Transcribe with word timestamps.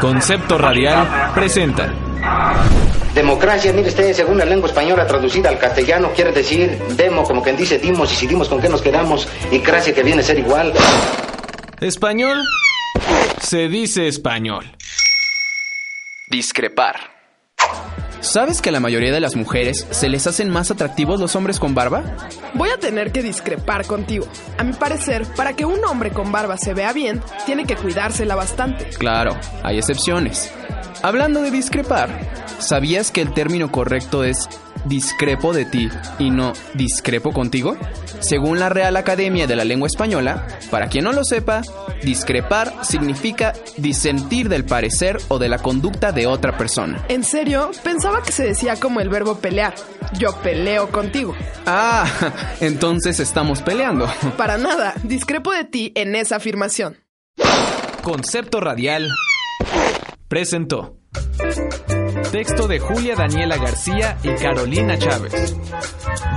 Concepto 0.00 0.58
Radial 0.58 1.32
presenta. 1.34 1.92
Democracia, 3.14 3.72
mire 3.72 3.88
usted, 3.88 4.12
según 4.12 4.38
la 4.38 4.44
lengua 4.44 4.68
española 4.68 5.06
traducida 5.06 5.48
al 5.48 5.58
castellano, 5.58 6.10
quiere 6.14 6.32
decir 6.32 6.78
demo, 6.96 7.22
como 7.22 7.42
quien 7.42 7.56
dice 7.56 7.78
dimos, 7.78 8.12
y 8.12 8.16
si 8.16 8.26
dimos, 8.26 8.48
¿con 8.48 8.60
qué 8.60 8.68
nos 8.68 8.82
quedamos? 8.82 9.28
Y 9.52 9.60
cracia 9.60 9.94
que 9.94 10.02
viene 10.02 10.20
a 10.20 10.24
ser 10.24 10.38
igual. 10.38 10.72
Español 11.80 12.38
se 13.40 13.68
dice 13.68 14.08
español. 14.08 14.64
Discrepar. 16.28 17.13
¿Sabes 18.24 18.62
que 18.62 18.70
a 18.70 18.72
la 18.72 18.80
mayoría 18.80 19.12
de 19.12 19.20
las 19.20 19.36
mujeres 19.36 19.86
se 19.90 20.08
les 20.08 20.26
hacen 20.26 20.48
más 20.48 20.70
atractivos 20.70 21.20
los 21.20 21.36
hombres 21.36 21.60
con 21.60 21.74
barba? 21.74 22.02
Voy 22.54 22.70
a 22.70 22.78
tener 22.78 23.12
que 23.12 23.22
discrepar 23.22 23.86
contigo. 23.86 24.26
A 24.56 24.64
mi 24.64 24.72
parecer, 24.72 25.26
para 25.36 25.54
que 25.54 25.66
un 25.66 25.84
hombre 25.84 26.10
con 26.10 26.32
barba 26.32 26.56
se 26.56 26.72
vea 26.72 26.94
bien, 26.94 27.22
tiene 27.44 27.66
que 27.66 27.76
cuidársela 27.76 28.34
bastante. 28.34 28.86
Claro, 28.98 29.36
hay 29.62 29.76
excepciones. 29.76 30.50
Hablando 31.02 31.42
de 31.42 31.50
discrepar, 31.50 32.08
¿sabías 32.58 33.10
que 33.10 33.20
el 33.20 33.34
término 33.34 33.70
correcto 33.70 34.24
es 34.24 34.48
discrepo 34.84 35.52
de 35.52 35.64
ti 35.64 35.88
y 36.18 36.30
no 36.30 36.52
discrepo 36.74 37.32
contigo? 37.32 37.76
Según 38.20 38.58
la 38.58 38.68
Real 38.68 38.96
Academia 38.96 39.46
de 39.46 39.56
la 39.56 39.64
Lengua 39.64 39.86
Española, 39.86 40.46
para 40.70 40.88
quien 40.88 41.04
no 41.04 41.12
lo 41.12 41.24
sepa, 41.24 41.62
discrepar 42.02 42.72
significa 42.84 43.52
disentir 43.76 44.48
del 44.48 44.64
parecer 44.64 45.18
o 45.28 45.38
de 45.38 45.48
la 45.48 45.58
conducta 45.58 46.12
de 46.12 46.26
otra 46.26 46.56
persona. 46.56 47.04
¿En 47.08 47.24
serio? 47.24 47.70
Pensaba 47.82 48.22
que 48.22 48.32
se 48.32 48.44
decía 48.44 48.76
como 48.76 49.00
el 49.00 49.08
verbo 49.08 49.36
pelear. 49.36 49.74
Yo 50.18 50.34
peleo 50.42 50.90
contigo. 50.90 51.34
Ah, 51.66 52.06
entonces 52.60 53.20
estamos 53.20 53.62
peleando. 53.62 54.06
Para 54.36 54.58
nada, 54.58 54.94
discrepo 55.02 55.52
de 55.52 55.64
ti 55.64 55.92
en 55.94 56.14
esa 56.14 56.36
afirmación. 56.36 56.96
Concepto 58.02 58.60
Radial 58.60 59.08
presentó. 60.28 60.98
Texto 62.22 62.68
de 62.68 62.78
Julia 62.78 63.16
Daniela 63.16 63.56
García 63.56 64.18
y 64.22 64.28
Carolina 64.34 64.98
Chávez. 64.98 65.56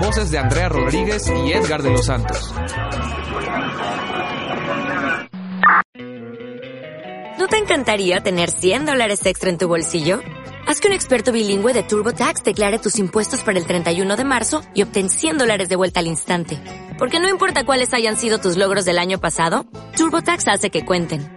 Voces 0.02 0.32
de 0.32 0.40
Andrea 0.40 0.70
Rodríguez 0.70 1.28
y 1.28 1.52
Edgar 1.52 1.84
de 1.84 1.92
los 1.92 2.06
Santos. 2.06 2.54
¿No 7.38 7.48
te 7.48 7.58
encantaría 7.58 8.22
tener 8.22 8.50
100 8.50 8.86
dólares 8.86 9.26
extra 9.26 9.50
en 9.50 9.58
tu 9.58 9.68
bolsillo? 9.68 10.20
Haz 10.68 10.82
que 10.82 10.88
un 10.88 10.94
experto 10.94 11.32
bilingüe 11.32 11.74
de 11.74 11.84
TurboTax 11.84 12.44
declare 12.44 12.80
tus 12.80 12.98
impuestos 12.98 13.42
para 13.42 13.58
el 13.58 13.66
31 13.66 14.18
de 14.18 14.26
marzo 14.26 14.64
y 14.74 14.84
obtén 14.84 15.10
100 15.10 15.38
dólares 15.38 15.70
de 15.70 15.76
vuelta 15.76 16.00
al 16.00 16.08
instante. 16.08 16.60
Porque 16.98 17.20
no 17.20 17.30
importa 17.30 17.66
cuáles 17.66 17.94
hayan 17.94 18.18
sido 18.18 18.40
tus 18.40 18.58
logros 18.58 18.86
del 18.86 18.98
año 18.98 19.20
pasado, 19.20 19.66
TurboTax 19.96 20.48
hace 20.48 20.70
que 20.70 20.84
cuenten. 20.84 21.37